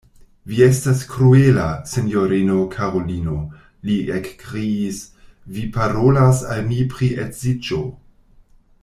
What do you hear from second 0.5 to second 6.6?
Vi estas kruela, sinjorino Karolino, li ekkriis, vi parolas